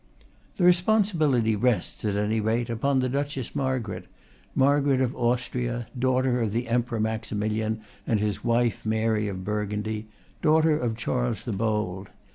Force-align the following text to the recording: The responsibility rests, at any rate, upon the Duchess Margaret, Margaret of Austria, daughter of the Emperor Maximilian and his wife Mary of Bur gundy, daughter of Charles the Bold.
The 0.55 0.63
responsibility 0.63 1.55
rests, 1.55 2.03
at 2.05 2.15
any 2.15 2.39
rate, 2.39 2.71
upon 2.71 3.01
the 3.01 3.07
Duchess 3.07 3.55
Margaret, 3.55 4.07
Margaret 4.55 4.99
of 4.99 5.15
Austria, 5.15 5.85
daughter 5.95 6.41
of 6.41 6.53
the 6.53 6.67
Emperor 6.69 6.99
Maximilian 6.99 7.81
and 8.07 8.19
his 8.19 8.43
wife 8.43 8.83
Mary 8.83 9.27
of 9.27 9.43
Bur 9.43 9.67
gundy, 9.67 10.05
daughter 10.41 10.75
of 10.75 10.97
Charles 10.97 11.45
the 11.45 11.53
Bold. 11.53 12.09